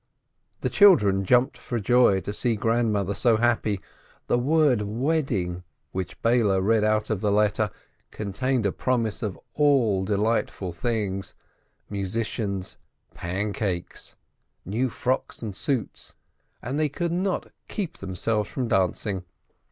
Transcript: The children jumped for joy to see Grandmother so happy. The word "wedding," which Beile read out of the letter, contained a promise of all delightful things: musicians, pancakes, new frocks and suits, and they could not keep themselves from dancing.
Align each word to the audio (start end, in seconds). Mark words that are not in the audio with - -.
The 0.61 0.69
children 0.71 1.23
jumped 1.23 1.59
for 1.59 1.79
joy 1.79 2.21
to 2.21 2.33
see 2.33 2.55
Grandmother 2.55 3.13
so 3.13 3.37
happy. 3.37 3.79
The 4.25 4.39
word 4.39 4.81
"wedding," 4.81 5.61
which 5.91 6.19
Beile 6.23 6.59
read 6.59 6.83
out 6.83 7.11
of 7.11 7.21
the 7.21 7.31
letter, 7.31 7.69
contained 8.09 8.65
a 8.65 8.71
promise 8.71 9.21
of 9.21 9.39
all 9.53 10.03
delightful 10.03 10.73
things: 10.73 11.35
musicians, 11.87 12.79
pancakes, 13.13 14.15
new 14.65 14.89
frocks 14.89 15.43
and 15.43 15.55
suits, 15.55 16.15
and 16.63 16.79
they 16.79 16.89
could 16.89 17.11
not 17.11 17.51
keep 17.67 17.97
themselves 17.97 18.49
from 18.49 18.67
dancing. 18.67 19.23